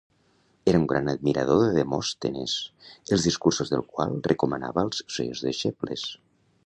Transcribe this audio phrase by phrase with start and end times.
[0.71, 2.55] Era un gran admirador de Demòstenes,
[3.17, 6.09] els discursos del qual recomanava als seus deixebles.